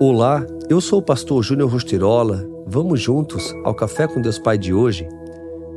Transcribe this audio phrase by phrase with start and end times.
[0.00, 2.48] Olá, eu sou o pastor Júnior Rostirola.
[2.64, 5.08] Vamos juntos ao Café com Deus Pai de hoje?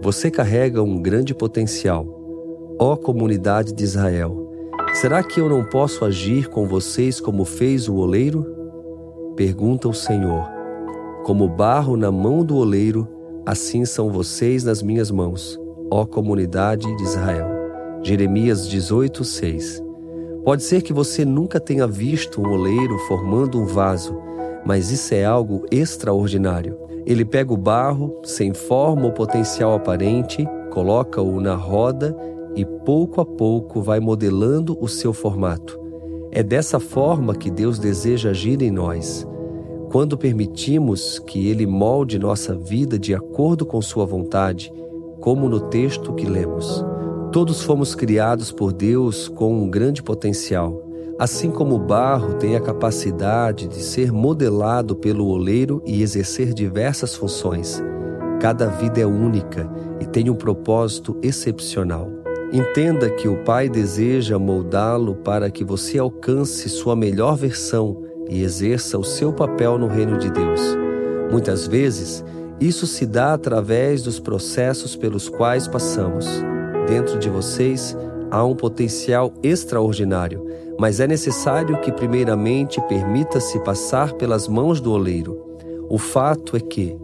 [0.04, 2.06] Você carrega um grande potencial.
[2.78, 4.48] Ó comunidade de Israel,
[4.94, 8.46] será que eu não posso agir com vocês como fez o oleiro?
[9.36, 10.48] Pergunta o Senhor.
[11.26, 13.08] Como barro na mão do oleiro,
[13.44, 15.60] assim são vocês nas minhas mãos,
[15.90, 17.48] ó comunidade de Israel.
[18.04, 19.91] Jeremias 18, 6
[20.44, 24.18] Pode ser que você nunca tenha visto um oleiro formando um vaso,
[24.66, 26.78] mas isso é algo extraordinário.
[27.06, 32.16] Ele pega o barro, sem forma ou potencial aparente, coloca-o na roda
[32.56, 35.80] e pouco a pouco vai modelando o seu formato.
[36.32, 39.28] É dessa forma que Deus deseja agir em nós.
[39.92, 44.74] Quando permitimos que Ele molde nossa vida de acordo com Sua vontade,
[45.20, 46.84] como no texto que lemos.
[47.32, 50.86] Todos fomos criados por Deus com um grande potencial.
[51.18, 57.16] Assim como o barro tem a capacidade de ser modelado pelo oleiro e exercer diversas
[57.16, 57.82] funções,
[58.42, 59.70] cada vida é única
[60.02, 62.10] e tem um propósito excepcional.
[62.52, 68.98] Entenda que o Pai deseja moldá-lo para que você alcance sua melhor versão e exerça
[68.98, 70.60] o seu papel no reino de Deus.
[71.32, 72.26] Muitas vezes,
[72.60, 76.51] isso se dá através dos processos pelos quais passamos.
[76.88, 77.96] Dentro de vocês
[78.30, 80.46] há um potencial extraordinário,
[80.80, 85.40] mas é necessário que, primeiramente, permita-se passar pelas mãos do oleiro.
[85.90, 86.98] O fato é que,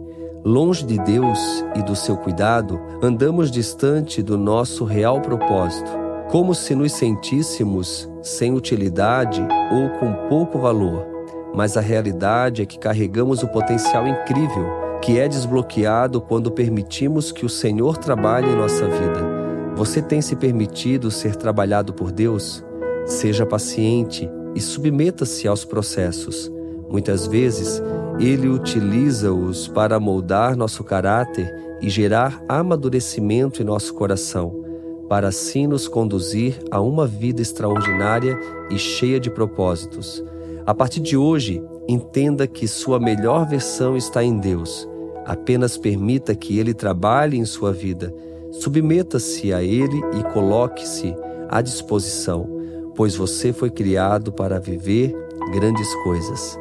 [0.44, 5.90] longe de Deus e do seu cuidado, andamos distante do nosso real propósito,
[6.30, 11.06] como se nos sentíssemos sem utilidade ou com pouco valor.
[11.54, 17.46] Mas a realidade é que carregamos o potencial incrível que é desbloqueado quando permitimos que
[17.46, 19.37] o Senhor trabalhe em nossa vida.
[19.78, 22.64] Você tem se permitido ser trabalhado por Deus?
[23.06, 26.50] Seja paciente e submeta-se aos processos.
[26.90, 27.80] Muitas vezes,
[28.18, 34.64] Ele utiliza-os para moldar nosso caráter e gerar amadurecimento em nosso coração,
[35.08, 38.36] para assim nos conduzir a uma vida extraordinária
[38.68, 40.24] e cheia de propósitos.
[40.66, 44.88] A partir de hoje, entenda que sua melhor versão está em Deus.
[45.24, 48.12] Apenas permita que Ele trabalhe em sua vida
[48.58, 51.14] Submeta-se a Ele e coloque-se
[51.48, 52.48] à disposição,
[52.96, 55.14] pois você foi criado para viver
[55.52, 56.58] grandes coisas.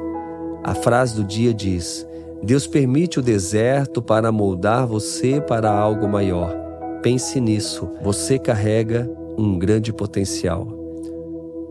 [0.64, 2.08] A frase do dia diz:
[2.44, 6.56] Deus permite o deserto para moldar você para algo maior.
[7.02, 10.68] Pense nisso, você carrega um grande potencial.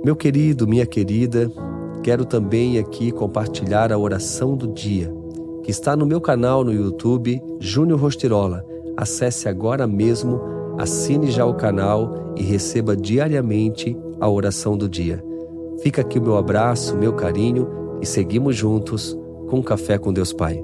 [0.05, 1.51] Meu querido, minha querida,
[2.03, 5.13] quero também aqui compartilhar a oração do dia,
[5.63, 10.41] que está no meu canal no YouTube, Júnior Rostirola Acesse agora mesmo,
[10.79, 15.23] assine já o canal e receba diariamente a oração do dia.
[15.83, 17.69] Fica aqui o meu abraço, meu carinho
[18.01, 19.17] e seguimos juntos
[19.49, 20.63] com Café com Deus Pai.